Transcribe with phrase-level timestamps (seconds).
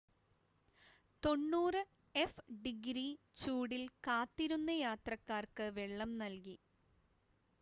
[1.23, 3.05] 90എഫ്-ഡിഗ്രി
[3.41, 6.57] ചൂടിൽ കാത്തിരുന്ന യാത്രക്കാർക്ക് വെള്ളം നൽകി